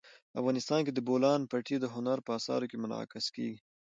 [0.39, 3.59] افغانستان کې د بولان پټي د هنر په اثار کې منعکس کېږي.